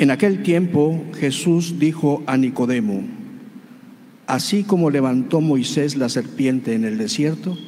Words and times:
En 0.00 0.10
aquel 0.10 0.42
tiempo 0.42 1.04
Jesús 1.18 1.78
dijo 1.78 2.22
a 2.24 2.38
Nicodemo, 2.38 3.02
así 4.26 4.64
como 4.64 4.88
levantó 4.88 5.42
Moisés 5.42 5.94
la 5.94 6.08
serpiente 6.08 6.72
en 6.72 6.86
el 6.86 6.96
desierto, 6.96 7.58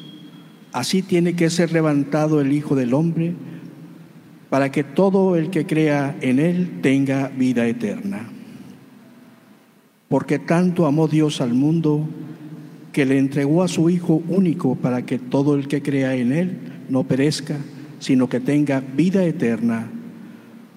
así 0.72 1.02
tiene 1.02 1.36
que 1.36 1.50
ser 1.50 1.72
levantado 1.72 2.40
el 2.40 2.54
Hijo 2.54 2.74
del 2.74 2.94
Hombre 2.94 3.34
para 4.48 4.72
que 4.72 4.82
todo 4.82 5.36
el 5.36 5.50
que 5.50 5.66
crea 5.66 6.16
en 6.22 6.38
Él 6.38 6.78
tenga 6.80 7.28
vida 7.28 7.66
eterna. 7.66 8.30
Porque 10.08 10.38
tanto 10.38 10.86
amó 10.86 11.08
Dios 11.08 11.42
al 11.42 11.52
mundo 11.52 12.08
que 12.94 13.04
le 13.04 13.18
entregó 13.18 13.62
a 13.62 13.68
su 13.68 13.90
Hijo 13.90 14.22
único 14.28 14.74
para 14.74 15.04
que 15.04 15.18
todo 15.18 15.54
el 15.54 15.68
que 15.68 15.82
crea 15.82 16.14
en 16.14 16.32
Él 16.32 16.56
no 16.88 17.04
perezca, 17.04 17.58
sino 17.98 18.30
que 18.30 18.40
tenga 18.40 18.80
vida 18.80 19.22
eterna. 19.22 19.90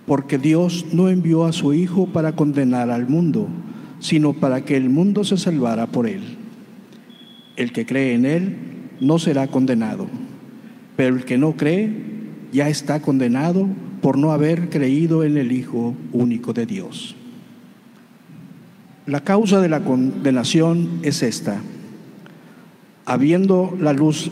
Porque 0.06 0.38
Dios 0.38 0.86
no 0.92 1.10
envió 1.10 1.46
a 1.46 1.54
su 1.54 1.74
Hijo 1.74 2.08
para 2.08 2.36
condenar 2.36 2.92
al 2.92 3.08
mundo, 3.08 3.48
sino 4.00 4.34
para 4.34 4.62
que 4.64 4.78
el 4.78 4.90
mundo 4.90 5.24
se 5.24 5.38
salvara 5.38 5.88
por 5.88 6.08
Él. 6.08 6.22
El 7.56 7.72
que 7.72 7.86
cree 7.86 8.14
en 8.14 8.26
Él 8.26 8.56
no 9.00 9.18
será 9.20 9.48
condenado, 9.48 10.08
pero 10.96 11.16
el 11.16 11.26
que 11.26 11.38
no 11.38 11.54
cree 11.54 11.92
ya 12.52 12.70
está 12.70 13.02
condenado 13.02 13.68
por 14.02 14.18
no 14.18 14.32
haber 14.32 14.70
creído 14.70 15.24
en 15.24 15.38
el 15.38 15.52
Hijo 15.52 15.96
único 16.12 16.54
de 16.54 16.66
Dios. 16.66 17.16
La 19.06 19.22
causa 19.22 19.62
de 19.62 19.70
la 19.70 19.82
condenación 19.82 21.00
es 21.04 21.22
esta 21.24 21.62
Habiendo 23.08 23.78
la 23.80 23.94
luz, 23.94 24.32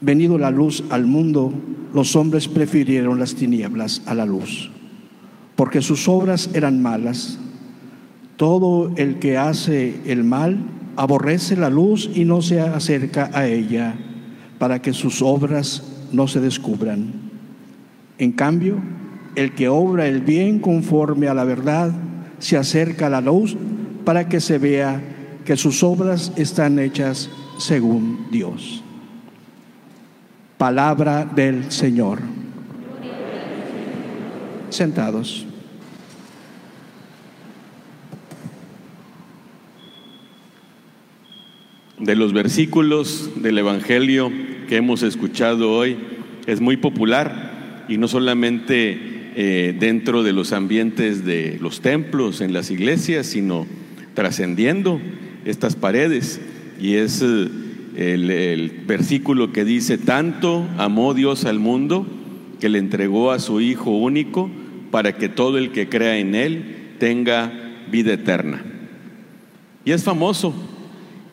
venido 0.00 0.38
la 0.38 0.52
luz 0.52 0.84
al 0.90 1.06
mundo, 1.06 1.52
los 1.94 2.16
hombres 2.16 2.48
prefirieron 2.48 3.18
las 3.18 3.34
tinieblas 3.34 4.02
a 4.06 4.14
la 4.14 4.26
luz, 4.26 4.70
porque 5.56 5.82
sus 5.82 6.08
obras 6.08 6.50
eran 6.54 6.82
malas. 6.82 7.38
Todo 8.36 8.92
el 8.96 9.18
que 9.18 9.36
hace 9.36 10.00
el 10.06 10.24
mal 10.24 10.58
aborrece 10.96 11.56
la 11.56 11.70
luz 11.70 12.10
y 12.14 12.24
no 12.24 12.42
se 12.42 12.60
acerca 12.60 13.30
a 13.32 13.46
ella, 13.46 13.94
para 14.58 14.80
que 14.80 14.92
sus 14.92 15.22
obras 15.22 15.82
no 16.12 16.28
se 16.28 16.40
descubran. 16.40 17.12
En 18.18 18.32
cambio, 18.32 18.80
el 19.34 19.54
que 19.54 19.68
obra 19.68 20.06
el 20.06 20.20
bien 20.20 20.60
conforme 20.60 21.28
a 21.28 21.34
la 21.34 21.44
verdad 21.44 21.92
se 22.38 22.56
acerca 22.56 23.06
a 23.06 23.10
la 23.10 23.20
luz 23.20 23.56
para 24.04 24.28
que 24.28 24.40
se 24.40 24.58
vea 24.58 25.00
que 25.44 25.56
sus 25.56 25.82
obras 25.82 26.32
están 26.36 26.78
hechas 26.78 27.30
según 27.58 28.26
Dios. 28.30 28.82
Palabra 30.62 31.24
del 31.24 31.72
Señor. 31.72 32.20
Sentados. 34.70 35.44
De 41.98 42.14
los 42.14 42.32
versículos 42.32 43.42
del 43.42 43.58
Evangelio 43.58 44.30
que 44.68 44.76
hemos 44.76 45.02
escuchado 45.02 45.72
hoy 45.72 45.96
es 46.46 46.60
muy 46.60 46.76
popular 46.76 47.84
y 47.88 47.98
no 47.98 48.06
solamente 48.06 49.32
eh, 49.34 49.76
dentro 49.76 50.22
de 50.22 50.32
los 50.32 50.52
ambientes 50.52 51.24
de 51.24 51.58
los 51.60 51.80
templos, 51.80 52.40
en 52.40 52.52
las 52.52 52.70
iglesias, 52.70 53.26
sino 53.26 53.66
trascendiendo 54.14 55.00
estas 55.44 55.74
paredes. 55.74 56.40
Y 56.80 56.94
es 56.94 57.20
eh, 57.20 57.48
el, 57.96 58.82
versículo 58.86 59.52
que 59.52 59.64
dice, 59.64 59.98
tanto 59.98 60.66
amó 60.78 61.14
Dios 61.14 61.44
al 61.44 61.58
mundo 61.58 62.06
que 62.60 62.68
le 62.68 62.78
entregó 62.78 63.30
a 63.32 63.38
su 63.38 63.60
Hijo 63.60 63.90
único 63.90 64.50
para 64.90 65.16
que 65.16 65.28
todo 65.28 65.58
el 65.58 65.72
que 65.72 65.88
crea 65.88 66.18
en 66.18 66.34
Él 66.34 66.94
tenga 66.98 67.52
vida 67.90 68.12
eterna. 68.12 68.62
Y 69.84 69.92
es 69.92 70.04
famoso, 70.04 70.54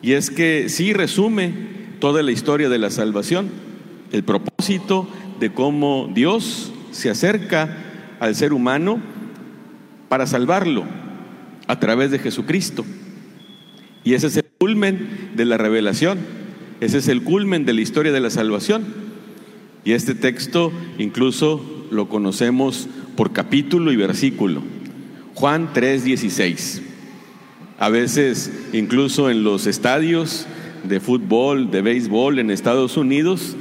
y 0.02 0.12
es 0.12 0.30
que 0.30 0.68
sí 0.68 0.92
resume 0.92 1.52
toda 2.00 2.22
la 2.22 2.32
historia 2.32 2.68
de 2.68 2.78
la 2.78 2.90
salvación, 2.90 3.48
el 4.12 4.24
propósito 4.24 5.08
de 5.38 5.52
cómo 5.52 6.10
Dios 6.12 6.72
se 6.90 7.10
acerca 7.10 7.76
al 8.18 8.34
ser 8.34 8.52
humano 8.52 9.00
para 10.08 10.26
salvarlo 10.26 10.84
a 11.66 11.78
través 11.78 12.10
de 12.10 12.18
Jesucristo. 12.18 12.84
Y 14.02 14.14
ese 14.14 14.26
es 14.26 14.36
el 14.38 14.46
culmen 14.58 15.30
de 15.36 15.44
la 15.44 15.56
revelación, 15.56 16.18
ese 16.80 16.98
es 16.98 17.08
el 17.08 17.22
culmen 17.22 17.66
de 17.66 17.74
la 17.74 17.82
historia 17.82 18.12
de 18.12 18.20
la 18.20 18.30
salvación. 18.30 18.84
Y 19.84 19.92
este 19.92 20.14
texto 20.14 20.72
incluso 20.98 21.86
lo 21.90 22.08
conocemos 22.08 22.88
por 23.16 23.32
capítulo 23.32 23.92
y 23.92 23.96
versículo. 23.96 24.62
Juan 25.34 25.72
3:16. 25.72 26.82
A 27.78 27.88
veces 27.88 28.52
incluso 28.72 29.30
en 29.30 29.42
los 29.42 29.66
estadios 29.66 30.46
de 30.84 31.00
fútbol, 31.00 31.70
de 31.70 31.82
béisbol 31.82 32.38
en 32.38 32.50
Estados 32.50 32.96
Unidos, 32.96 33.56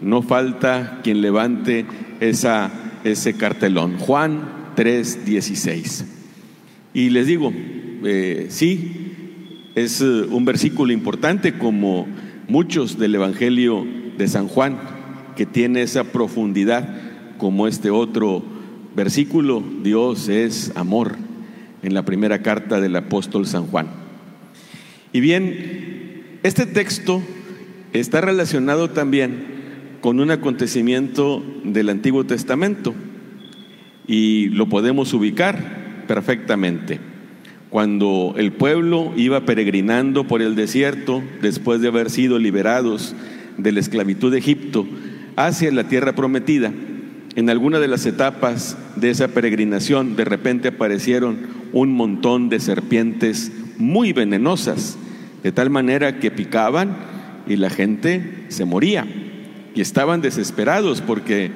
no 0.00 0.22
falta 0.22 1.00
quien 1.02 1.20
levante 1.20 1.86
esa, 2.20 2.70
ese 3.04 3.34
cartelón. 3.34 3.98
Juan 3.98 4.72
3:16. 4.76 6.04
Y 6.94 7.10
les 7.10 7.26
digo, 7.26 7.52
eh, 8.04 8.46
sí, 8.50 9.12
es 9.74 10.00
eh, 10.00 10.04
un 10.04 10.44
versículo 10.44 10.92
importante 10.92 11.56
como 11.56 12.06
muchos 12.52 12.98
del 12.98 13.14
Evangelio 13.14 13.86
de 14.18 14.28
San 14.28 14.46
Juan, 14.46 14.76
que 15.36 15.46
tiene 15.46 15.80
esa 15.80 16.04
profundidad 16.04 16.86
como 17.38 17.66
este 17.66 17.88
otro 17.88 18.42
versículo, 18.94 19.64
Dios 19.82 20.28
es 20.28 20.70
amor, 20.74 21.16
en 21.82 21.94
la 21.94 22.04
primera 22.04 22.42
carta 22.42 22.78
del 22.78 22.94
apóstol 22.94 23.46
San 23.46 23.68
Juan. 23.68 23.86
Y 25.14 25.20
bien, 25.20 26.40
este 26.42 26.66
texto 26.66 27.22
está 27.94 28.20
relacionado 28.20 28.90
también 28.90 29.46
con 30.02 30.20
un 30.20 30.30
acontecimiento 30.30 31.42
del 31.64 31.88
Antiguo 31.88 32.24
Testamento 32.24 32.94
y 34.06 34.50
lo 34.50 34.68
podemos 34.68 35.14
ubicar 35.14 36.04
perfectamente 36.06 37.00
cuando 37.72 38.34
el 38.36 38.52
pueblo 38.52 39.14
iba 39.16 39.46
peregrinando 39.46 40.24
por 40.24 40.42
el 40.42 40.54
desierto 40.54 41.22
después 41.40 41.80
de 41.80 41.88
haber 41.88 42.10
sido 42.10 42.38
liberados 42.38 43.14
de 43.56 43.72
la 43.72 43.80
esclavitud 43.80 44.30
de 44.30 44.40
Egipto 44.40 44.86
hacia 45.36 45.72
la 45.72 45.88
tierra 45.88 46.14
prometida, 46.14 46.70
en 47.34 47.48
alguna 47.48 47.80
de 47.80 47.88
las 47.88 48.04
etapas 48.04 48.76
de 48.96 49.08
esa 49.08 49.28
peregrinación 49.28 50.16
de 50.16 50.26
repente 50.26 50.68
aparecieron 50.68 51.38
un 51.72 51.94
montón 51.94 52.50
de 52.50 52.60
serpientes 52.60 53.50
muy 53.78 54.12
venenosas, 54.12 54.98
de 55.42 55.50
tal 55.50 55.70
manera 55.70 56.18
que 56.18 56.30
picaban 56.30 56.94
y 57.48 57.56
la 57.56 57.70
gente 57.70 58.44
se 58.48 58.66
moría. 58.66 59.06
Y 59.74 59.80
estaban 59.80 60.20
desesperados 60.20 61.00
porque, 61.00 61.50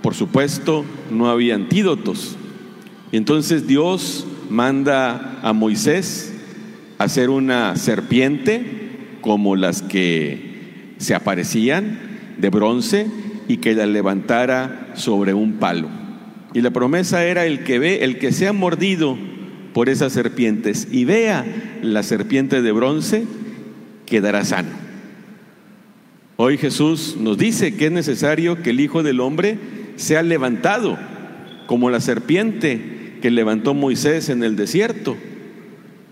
por 0.00 0.14
supuesto, 0.14 0.86
no 1.10 1.28
había 1.28 1.56
antídotos. 1.56 2.38
Entonces 3.12 3.66
Dios 3.66 4.26
manda 4.50 5.40
a 5.42 5.52
Moisés 5.52 6.32
a 6.98 7.04
hacer 7.04 7.30
una 7.30 7.76
serpiente 7.76 8.64
como 9.20 9.56
las 9.56 9.82
que 9.82 10.94
se 10.98 11.14
aparecían 11.14 11.98
de 12.38 12.50
bronce 12.50 13.06
y 13.48 13.58
que 13.58 13.74
la 13.74 13.86
levantara 13.86 14.92
sobre 14.94 15.34
un 15.34 15.54
palo. 15.54 15.88
Y 16.54 16.60
la 16.60 16.70
promesa 16.70 17.24
era 17.24 17.46
el 17.46 17.64
que 17.64 17.78
ve, 17.78 18.04
el 18.04 18.18
que 18.18 18.32
sea 18.32 18.52
mordido 18.52 19.16
por 19.72 19.88
esas 19.88 20.12
serpientes 20.12 20.88
y 20.90 21.04
vea 21.04 21.44
la 21.82 22.02
serpiente 22.02 22.62
de 22.62 22.72
bronce, 22.72 23.24
quedará 24.06 24.44
sano. 24.44 24.70
Hoy 26.36 26.56
Jesús 26.56 27.16
nos 27.18 27.36
dice 27.36 27.76
que 27.76 27.86
es 27.86 27.92
necesario 27.92 28.62
que 28.62 28.70
el 28.70 28.80
Hijo 28.80 29.02
del 29.02 29.20
Hombre 29.20 29.58
sea 29.96 30.22
levantado 30.22 30.96
como 31.66 31.90
la 31.90 32.00
serpiente 32.00 32.97
que 33.20 33.30
levantó 33.30 33.74
Moisés 33.74 34.28
en 34.28 34.42
el 34.42 34.56
desierto, 34.56 35.16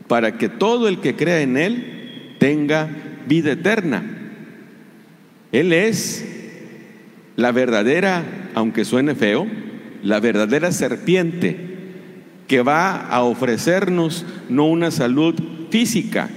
para 0.09 0.39
que 0.39 0.49
todo 0.49 0.89
el 0.89 1.01
que 1.01 1.17
crea 1.17 1.41
en 1.41 1.57
Él 1.57 2.37
tenga 2.39 2.89
vida 3.27 3.53
eterna. 3.53 4.05
Él 5.53 5.73
es 5.73 6.25
la 7.37 7.53
verdadera, 7.53 8.25
aunque 8.55 8.85
suene 8.85 9.15
feo, 9.15 9.47
la 10.03 10.21
verdadera 10.21 10.73
serpiente 10.73 11.77
que 12.47 12.63
va 12.63 13.09
a 13.09 13.23
ofrecernos 13.23 14.25
no 14.49 14.67
una 14.67 14.91
salud 14.91 15.35
física, 15.71 16.29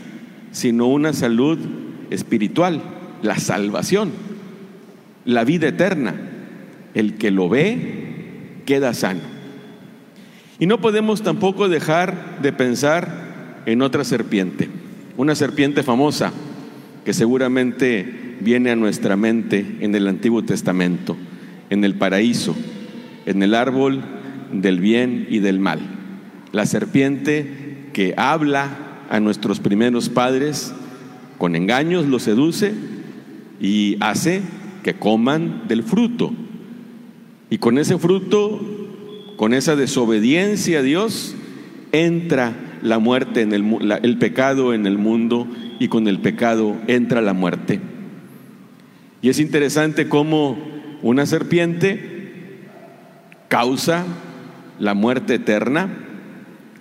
sino 0.51 0.87
una 0.87 1.13
salud 1.13 1.59
espiritual, 2.09 2.81
la 3.21 3.37
salvación, 3.37 4.11
la 5.25 5.43
vida 5.43 5.67
eterna. 5.67 6.15
El 6.95 7.15
que 7.17 7.29
lo 7.29 7.49
ve 7.49 8.61
queda 8.65 8.95
sano. 8.95 9.38
Y 10.59 10.67
no 10.67 10.81
podemos 10.81 11.23
tampoco 11.23 11.69
dejar 11.69 12.41
de 12.41 12.51
pensar 12.51 13.61
en 13.65 13.81
otra 13.81 14.03
serpiente, 14.03 14.69
una 15.15 15.33
serpiente 15.33 15.83
famosa 15.83 16.33
que 17.05 17.13
seguramente 17.13 18.37
viene 18.41 18.71
a 18.71 18.75
nuestra 18.75 19.15
mente 19.15 19.77
en 19.79 19.95
el 19.95 20.07
Antiguo 20.07 20.43
Testamento, 20.43 21.15
en 21.69 21.85
el 21.85 21.95
paraíso, 21.95 22.55
en 23.25 23.41
el 23.41 23.55
árbol 23.55 24.03
del 24.51 24.79
bien 24.79 25.27
y 25.29 25.39
del 25.39 25.59
mal. 25.59 25.79
La 26.51 26.65
serpiente 26.65 27.89
que 27.93 28.13
habla 28.17 29.05
a 29.09 29.19
nuestros 29.19 29.59
primeros 29.59 30.09
padres, 30.09 30.73
con 31.37 31.55
engaños 31.55 32.05
los 32.05 32.23
seduce 32.23 32.73
y 33.61 33.97
hace 34.01 34.41
que 34.83 34.95
coman 34.95 35.67
del 35.67 35.83
fruto. 35.83 36.33
Y 37.49 37.57
con 37.59 37.77
ese 37.77 37.97
fruto, 37.97 38.78
con 39.39 39.53
esa 39.53 39.77
desobediencia 39.77 40.79
a 40.79 40.81
Dios, 40.81 41.33
entra 41.93 42.51
la 42.81 42.99
muerte 42.99 43.39
en 43.39 43.53
el, 43.53 43.97
el 44.03 44.17
pecado 44.17 44.73
en 44.73 44.85
el 44.85 44.97
mundo 44.97 45.47
y 45.79 45.87
con 45.87 46.09
el 46.09 46.19
pecado 46.19 46.75
entra 46.87 47.21
la 47.21 47.31
muerte. 47.31 47.79
Y 49.21 49.29
es 49.29 49.39
interesante 49.39 50.09
cómo 50.09 50.57
una 51.01 51.25
serpiente 51.25 52.65
causa 53.47 54.03
la 54.77 54.93
muerte 54.93 55.35
eterna, 55.35 55.87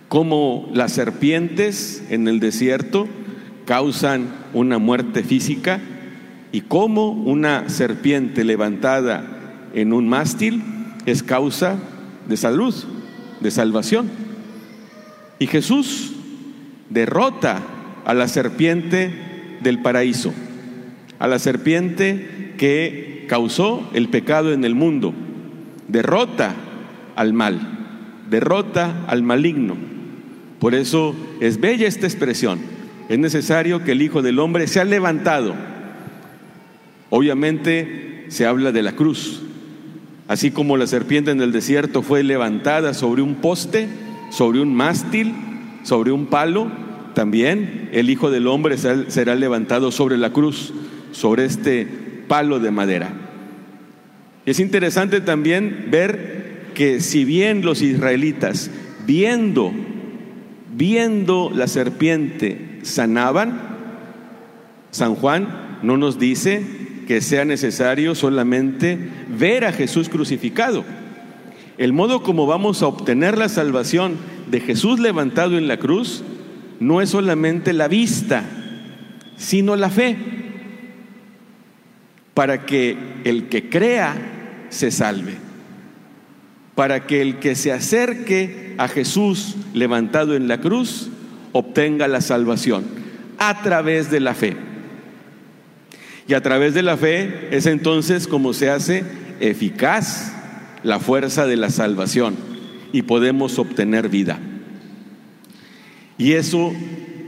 cómo 0.08 0.68
las 0.74 0.90
serpientes 0.90 2.02
en 2.10 2.26
el 2.26 2.40
desierto 2.40 3.06
causan 3.66 4.30
una 4.52 4.78
muerte 4.78 5.22
física 5.22 5.78
y 6.50 6.62
cómo 6.62 7.12
una 7.12 7.68
serpiente 7.68 8.42
levantada 8.42 9.68
en 9.74 9.92
un 9.92 10.08
mástil 10.08 10.64
es 11.06 11.22
causa 11.22 11.78
de 12.28 12.36
salud, 12.36 12.74
de 13.40 13.50
salvación. 13.50 14.10
Y 15.38 15.46
Jesús 15.46 16.12
derrota 16.90 17.62
a 18.04 18.14
la 18.14 18.28
serpiente 18.28 19.10
del 19.60 19.82
paraíso 19.82 20.32
a 21.18 21.26
la 21.26 21.38
serpiente 21.38 22.54
que 22.56 23.26
causó 23.28 23.88
el 23.92 24.08
pecado 24.08 24.52
en 24.52 24.64
el 24.64 24.74
mundo, 24.74 25.12
derrota 25.88 26.54
al 27.16 27.32
mal, 27.32 27.60
derrota 28.30 29.04
al 29.06 29.22
maligno. 29.22 29.76
Por 30.60 30.74
eso 30.74 31.14
es 31.40 31.60
bella 31.60 31.86
esta 31.86 32.06
expresión. 32.06 32.58
Es 33.08 33.18
necesario 33.18 33.84
que 33.84 33.92
el 33.92 34.02
Hijo 34.02 34.22
del 34.22 34.38
Hombre 34.38 34.66
sea 34.66 34.84
levantado. 34.84 35.54
Obviamente 37.10 38.26
se 38.28 38.44
habla 38.44 38.72
de 38.72 38.82
la 38.82 38.92
cruz. 38.92 39.42
Así 40.28 40.50
como 40.50 40.76
la 40.76 40.86
serpiente 40.86 41.30
en 41.30 41.40
el 41.40 41.52
desierto 41.52 42.02
fue 42.02 42.22
levantada 42.22 42.92
sobre 42.92 43.22
un 43.22 43.36
poste, 43.36 43.88
sobre 44.30 44.60
un 44.60 44.74
mástil, 44.74 45.34
sobre 45.82 46.12
un 46.12 46.26
palo, 46.26 46.70
también 47.14 47.88
el 47.92 48.10
Hijo 48.10 48.30
del 48.30 48.46
Hombre 48.46 48.76
será 48.76 49.34
levantado 49.34 49.90
sobre 49.90 50.18
la 50.18 50.32
cruz 50.32 50.72
sobre 51.12 51.46
este 51.46 51.86
palo 52.28 52.60
de 52.60 52.70
madera. 52.70 53.10
Es 54.44 54.60
interesante 54.60 55.20
también 55.20 55.88
ver 55.90 56.70
que 56.74 57.00
si 57.00 57.24
bien 57.24 57.64
los 57.64 57.82
israelitas, 57.82 58.70
viendo, 59.06 59.72
viendo 60.76 61.50
la 61.54 61.66
serpiente, 61.66 62.78
sanaban, 62.82 63.60
San 64.90 65.14
Juan 65.14 65.80
no 65.82 65.96
nos 65.96 66.18
dice 66.18 66.87
que 67.08 67.22
sea 67.22 67.46
necesario 67.46 68.14
solamente 68.14 68.98
ver 69.30 69.64
a 69.64 69.72
Jesús 69.72 70.10
crucificado. 70.10 70.84
El 71.78 71.94
modo 71.94 72.22
como 72.22 72.46
vamos 72.46 72.82
a 72.82 72.86
obtener 72.86 73.38
la 73.38 73.48
salvación 73.48 74.18
de 74.50 74.60
Jesús 74.60 75.00
levantado 75.00 75.56
en 75.56 75.68
la 75.68 75.78
cruz 75.78 76.22
no 76.80 77.00
es 77.00 77.08
solamente 77.08 77.72
la 77.72 77.88
vista, 77.88 78.44
sino 79.38 79.74
la 79.74 79.88
fe 79.88 80.18
para 82.34 82.66
que 82.66 82.98
el 83.24 83.48
que 83.48 83.70
crea 83.70 84.66
se 84.68 84.90
salve, 84.90 85.36
para 86.74 87.06
que 87.06 87.22
el 87.22 87.38
que 87.38 87.54
se 87.54 87.72
acerque 87.72 88.74
a 88.76 88.86
Jesús 88.86 89.56
levantado 89.72 90.36
en 90.36 90.46
la 90.46 90.60
cruz 90.60 91.08
obtenga 91.52 92.06
la 92.06 92.20
salvación 92.20 92.84
a 93.38 93.62
través 93.62 94.10
de 94.10 94.20
la 94.20 94.34
fe. 94.34 94.68
Y 96.28 96.34
a 96.34 96.42
través 96.42 96.74
de 96.74 96.82
la 96.82 96.98
fe 96.98 97.48
es 97.50 97.64
entonces 97.64 98.28
como 98.28 98.52
se 98.52 98.68
hace 98.68 99.02
eficaz 99.40 100.34
la 100.82 101.00
fuerza 101.00 101.46
de 101.46 101.56
la 101.56 101.70
salvación 101.70 102.36
y 102.92 103.02
podemos 103.02 103.58
obtener 103.58 104.10
vida. 104.10 104.38
Y 106.18 106.32
eso 106.32 106.72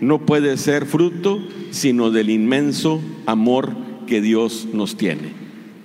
no 0.02 0.26
puede 0.26 0.58
ser 0.58 0.85
fruto 0.85 1.41
sino 1.70 2.11
del 2.11 2.29
inmenso 2.29 3.00
amor 3.25 3.70
que 4.06 4.20
Dios 4.20 4.69
nos 4.73 4.97
tiene. 4.97 5.32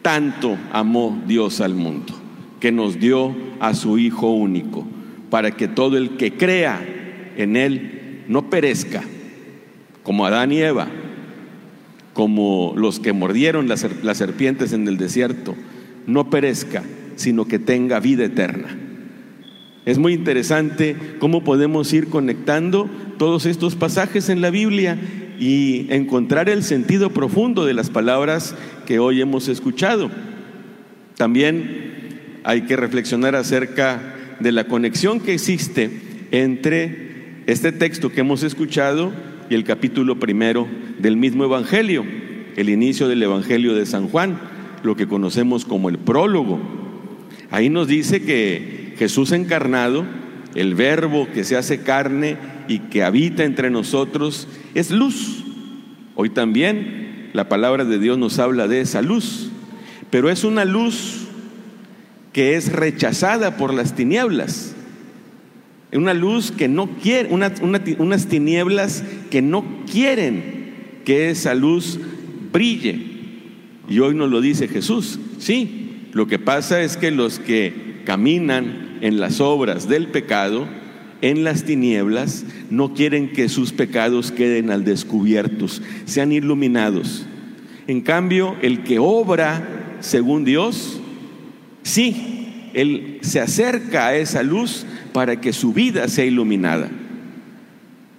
Tanto 0.01 0.57
amó 0.73 1.21
Dios 1.25 1.61
al 1.61 1.73
mundo, 1.73 2.13
que 2.59 2.71
nos 2.71 2.99
dio 2.99 3.33
a 3.59 3.73
su 3.75 3.97
Hijo 3.97 4.29
único, 4.31 4.85
para 5.29 5.51
que 5.51 5.67
todo 5.67 5.97
el 5.97 6.17
que 6.17 6.33
crea 6.33 6.83
en 7.37 7.55
Él 7.55 8.23
no 8.27 8.49
perezca, 8.49 9.03
como 10.03 10.25
Adán 10.25 10.51
y 10.51 10.59
Eva, 10.59 10.87
como 12.15 12.73
los 12.77 13.01
que 13.01 13.11
mordieron 13.11 13.67
las, 13.67 13.85
serpientes 14.13 14.71
en 14.71 14.87
el 14.87 14.95
desierto, 14.97 15.53
no 16.07 16.29
perezca, 16.29 16.81
sino 17.17 17.45
que 17.45 17.59
tenga 17.59 17.99
vida 17.99 18.23
eterna. 18.23 18.69
Es 19.85 19.97
muy 19.97 20.13
interesante 20.13 20.95
cómo 21.19 21.43
podemos 21.43 21.91
ir 21.91 22.07
conectando 22.07 22.89
todos 23.17 23.45
estos 23.45 23.75
pasajes 23.75 24.29
en 24.29 24.39
la 24.39 24.49
Biblia 24.49 24.97
y 25.37 25.87
encontrar 25.89 26.47
el 26.47 26.63
sentido 26.63 27.09
profundo 27.09 27.65
de 27.65 27.73
las 27.73 27.89
palabras 27.89 28.55
que 28.85 28.97
hoy 28.97 29.19
hemos 29.19 29.49
escuchado. 29.49 30.09
También 31.17 32.39
hay 32.45 32.61
que 32.61 32.77
reflexionar 32.77 33.35
acerca 33.35 34.37
de 34.39 34.53
la 34.53 34.67
conexión 34.67 35.19
que 35.19 35.33
existe 35.33 35.91
entre 36.31 37.43
este 37.45 37.73
texto 37.73 38.09
que 38.09 38.21
hemos 38.21 38.41
escuchado 38.43 39.11
y 39.49 39.55
el 39.55 39.63
capítulo 39.63 40.19
primero 40.19 40.67
del 40.99 41.17
mismo 41.17 41.43
Evangelio, 41.43 42.05
el 42.55 42.69
inicio 42.69 43.07
del 43.07 43.23
Evangelio 43.23 43.75
de 43.75 43.85
San 43.85 44.09
Juan, 44.09 44.39
lo 44.83 44.95
que 44.95 45.07
conocemos 45.07 45.65
como 45.65 45.89
el 45.89 45.97
prólogo. 45.97 46.59
Ahí 47.51 47.69
nos 47.69 47.87
dice 47.87 48.21
que 48.23 48.93
Jesús 48.97 49.31
encarnado, 49.31 50.05
el 50.55 50.75
verbo 50.75 51.27
que 51.33 51.43
se 51.43 51.57
hace 51.57 51.81
carne 51.81 52.37
y 52.67 52.79
que 52.79 53.03
habita 53.03 53.43
entre 53.43 53.69
nosotros, 53.69 54.47
es 54.73 54.91
luz. 54.91 55.43
Hoy 56.15 56.29
también 56.29 57.29
la 57.33 57.49
palabra 57.49 57.83
de 57.83 57.99
Dios 57.99 58.17
nos 58.17 58.39
habla 58.39 58.67
de 58.67 58.81
esa 58.81 59.01
luz, 59.01 59.49
pero 60.09 60.29
es 60.29 60.43
una 60.43 60.65
luz 60.65 61.27
que 62.31 62.55
es 62.55 62.71
rechazada 62.71 63.57
por 63.57 63.73
las 63.73 63.95
tinieblas. 63.95 64.74
Una 65.93 66.13
luz 66.13 66.51
que 66.51 66.67
no 66.67 66.87
quiere, 66.87 67.29
unas 67.31 68.27
tinieblas 68.27 69.03
que 69.29 69.41
no 69.41 69.63
quieren 69.91 70.65
que 71.05 71.29
esa 71.29 71.53
luz 71.53 71.99
brille. 72.51 72.99
Y 73.87 73.99
hoy 73.99 74.15
nos 74.15 74.29
lo 74.29 74.41
dice 74.41 74.67
Jesús. 74.67 75.19
Sí, 75.37 76.09
lo 76.11 76.27
que 76.27 76.39
pasa 76.39 76.81
es 76.81 76.97
que 76.97 77.11
los 77.11 77.39
que 77.39 78.01
caminan 78.05 78.97
en 79.01 79.19
las 79.19 79.39
obras 79.39 79.87
del 79.87 80.07
pecado, 80.07 80.67
en 81.21 81.43
las 81.43 81.63
tinieblas 81.63 82.45
no 82.69 82.93
quieren 82.93 83.31
que 83.31 83.47
sus 83.49 83.71
pecados 83.71 84.31
queden 84.31 84.71
al 84.71 84.83
descubiertos, 84.83 85.81
sean 86.05 86.31
iluminados. 86.31 87.25
En 87.87 88.01
cambio, 88.01 88.55
el 88.61 88.83
que 88.83 88.99
obra 88.99 89.97
según 89.99 90.45
Dios, 90.45 90.99
sí, 91.83 92.71
él 92.73 93.19
se 93.21 93.39
acerca 93.39 94.07
a 94.07 94.15
esa 94.15 94.43
luz 94.43 94.85
para 95.15 95.39
que 95.39 95.53
su 95.53 95.71
vida 95.71 96.09
sea 96.09 96.25
iluminada. 96.25 96.89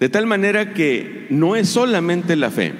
De 0.00 0.08
tal 0.08 0.24
manera 0.24 0.72
que 0.72 1.26
no 1.28 1.54
es 1.54 1.68
solamente 1.68 2.36
la 2.36 2.50
fe 2.50 2.72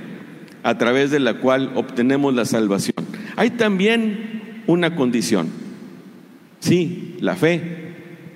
a 0.63 0.79
través 0.79 1.11
de 1.11 1.21
la 1.21 1.35
cual 1.35 1.73
obtenemos 1.75 2.35
la 2.35 2.47
salvación. 2.47 2.97
Hay 3.37 3.51
también 3.51 4.63
una 4.67 4.97
condición. 4.97 5.49
Sí, 6.61 7.19
la 7.21 7.37
fe, 7.37 7.61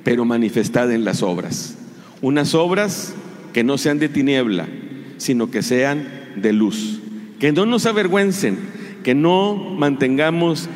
pero 0.05 0.27
manifestada 0.27 0.95
en 0.95 1.05
las 1.07 1.23
obras 1.23 1.79
unas 2.23 2.55
obras 2.55 3.15
que 3.55 3.65
no 3.65 3.79
sean 3.79 3.99
de 3.99 4.09
tiniebla, 4.09 4.69
sino 5.17 5.51
que 5.51 5.63
sean 5.63 6.07
de 6.37 6.53
luz. 6.53 7.01
Que 7.39 7.53
no 7.53 7.65
nos 7.65 7.87
avergüencen, 7.87 8.59
que 9.03 9.15
no 9.15 9.57
mantengamos 9.57 10.69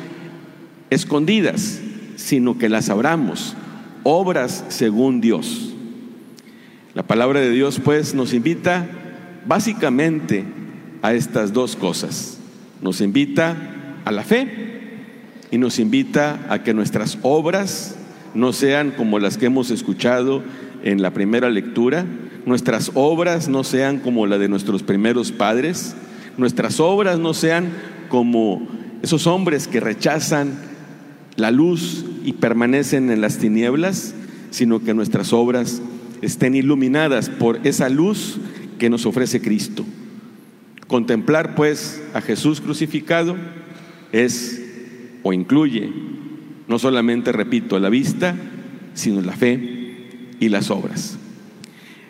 escondidas, 0.89 1.79
sino 2.15 2.57
que 2.57 2.69
las 2.69 2.89
abramos, 2.89 3.55
obras 4.05 4.63
según 4.69 5.19
Dios. 5.19 5.73
La 6.93 7.03
palabra 7.03 7.41
de 7.41 7.49
Dios 7.49 7.81
pues 7.83 8.13
nos 8.13 8.33
invita 8.33 8.87
básicamente 9.45 10.45
a 11.01 11.13
estas 11.13 11.51
dos 11.51 11.75
cosas. 11.75 12.37
Nos 12.81 13.01
invita 13.01 13.57
a 14.05 14.11
la 14.11 14.23
fe 14.23 14.75
y 15.51 15.57
nos 15.57 15.79
invita 15.79 16.45
a 16.49 16.63
que 16.63 16.73
nuestras 16.73 17.17
obras 17.23 17.95
no 18.35 18.53
sean 18.53 18.91
como 18.91 19.17
las 19.17 19.37
que 19.37 19.47
hemos 19.47 19.71
escuchado 19.71 20.43
en 20.83 21.01
la 21.01 21.11
primera 21.11 21.49
lectura, 21.49 22.05
nuestras 22.45 22.91
obras 22.93 23.47
no 23.47 23.63
sean 23.63 23.99
como 23.99 24.27
la 24.27 24.37
de 24.37 24.49
nuestros 24.49 24.83
primeros 24.83 25.31
padres, 25.31 25.95
nuestras 26.37 26.79
obras 26.79 27.17
no 27.17 27.33
sean 27.33 27.69
como 28.07 28.67
esos 29.01 29.25
hombres 29.25 29.67
que 29.67 29.79
rechazan 29.79 30.74
la 31.35 31.51
luz 31.51 32.05
y 32.23 32.33
permanecen 32.33 33.09
en 33.09 33.21
las 33.21 33.37
tinieblas, 33.37 34.15
sino 34.51 34.83
que 34.83 34.93
nuestras 34.93 35.33
obras 35.33 35.81
estén 36.21 36.55
iluminadas 36.55 37.29
por 37.29 37.59
esa 37.67 37.89
luz 37.89 38.37
que 38.79 38.89
nos 38.89 39.05
ofrece 39.05 39.41
Cristo. 39.41 39.85
Contemplar 40.87 41.55
pues 41.55 42.01
a 42.13 42.21
Jesús 42.21 42.61
crucificado 42.61 43.35
es 44.11 44.61
o 45.23 45.33
incluye 45.33 45.91
no 46.67 46.79
solamente, 46.79 47.31
repito, 47.31 47.79
la 47.79 47.89
vista, 47.89 48.35
sino 48.93 49.21
la 49.21 49.33
fe 49.33 50.07
y 50.39 50.49
las 50.49 50.71
obras. 50.71 51.17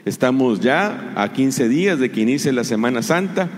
Estamos 0.06 0.62
ya 0.62 1.14
a 1.16 1.34
15 1.34 1.68
días 1.68 2.00
de 2.00 2.12
que 2.12 2.22
inicie 2.22 2.54
la 2.54 2.64
Semana 2.64 3.02
Santa, 3.02 3.50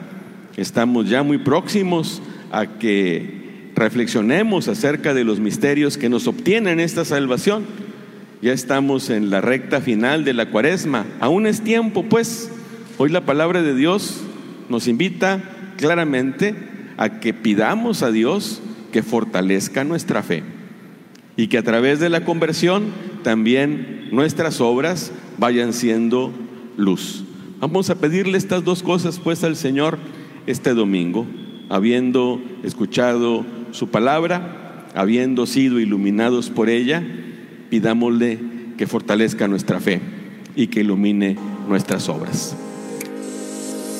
estamos 0.55 1.09
ya 1.09 1.23
muy 1.23 1.37
próximos 1.37 2.21
a 2.51 2.65
que 2.79 3.46
reflexionemos 3.77 4.67
acerca 4.67 5.13
de 5.13 5.23
los 5.23 5.39
misterios 5.39 5.97
que 5.97 6.09
nos 6.09 6.27
obtienen 6.27 6.79
esta 6.79 7.05
salvación. 7.05 7.65
Ya 8.41 8.51
estamos 8.51 9.09
en 9.09 9.29
la 9.29 9.39
recta 9.39 9.81
final 9.81 10.25
de 10.25 10.33
la 10.33 10.49
cuaresma, 10.49 11.05
aún 11.19 11.47
es 11.47 11.61
tiempo 11.61 12.03
pues, 12.03 12.51
hoy 12.97 13.09
la 13.09 13.25
palabra 13.25 13.61
de 13.61 13.73
Dios 13.75 14.21
nos 14.69 14.87
invita 14.87 15.43
claramente 15.77 16.55
a 16.97 17.19
que 17.19 17.33
pidamos 17.33 18.03
a 18.03 18.11
Dios 18.11 18.61
que 18.91 19.03
fortalezca 19.03 19.83
nuestra 19.83 20.23
fe 20.23 20.43
y 21.35 21.47
que 21.47 21.57
a 21.57 21.63
través 21.63 21.99
de 21.99 22.09
la 22.09 22.25
conversión 22.25 22.85
también 23.23 24.09
nuestras 24.11 24.59
obras 24.59 25.11
vayan 25.37 25.73
siendo 25.73 26.31
luz. 26.77 27.23
Vamos 27.59 27.89
a 27.89 27.95
pedirle 27.95 28.37
estas 28.37 28.63
dos 28.63 28.83
cosas 28.83 29.19
pues 29.19 29.43
al 29.43 29.55
Señor 29.55 29.97
este 30.47 30.73
domingo, 30.73 31.25
habiendo 31.69 32.41
escuchado 32.63 33.45
su 33.71 33.89
palabra, 33.89 34.87
habiendo 34.95 35.45
sido 35.45 35.79
iluminados 35.79 36.49
por 36.49 36.69
ella, 36.69 37.03
pidámosle 37.69 38.39
que 38.77 38.87
fortalezca 38.87 39.47
nuestra 39.47 39.79
fe 39.79 40.01
y 40.55 40.67
que 40.67 40.81
ilumine 40.81 41.37
nuestras 41.67 42.09
obras. 42.09 42.55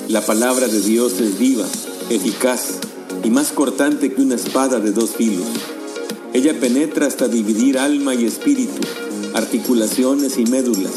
La 0.09 0.21
palabra 0.21 0.67
de 0.67 0.81
Dios 0.81 1.19
es 1.19 1.37
viva, 1.37 1.65
eficaz 2.09 2.79
y 3.23 3.29
más 3.29 3.51
cortante 3.51 4.13
que 4.13 4.21
una 4.21 4.35
espada 4.35 4.79
de 4.79 4.91
dos 4.91 5.15
filos. 5.15 5.47
Ella 6.33 6.53
penetra 6.59 7.07
hasta 7.07 7.27
dividir 7.27 7.77
alma 7.77 8.15
y 8.15 8.25
espíritu, 8.25 8.81
articulaciones 9.33 10.37
y 10.37 10.45
médulas, 10.45 10.93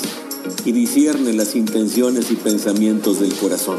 y 0.64 0.72
discierne 0.72 1.32
las 1.32 1.56
intenciones 1.56 2.30
y 2.30 2.36
pensamientos 2.36 3.20
del 3.20 3.34
corazón. 3.34 3.78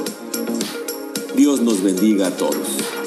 Dios 1.36 1.62
nos 1.62 1.81
bendiga 1.81 2.27
a 2.27 2.31
todos. 2.31 3.00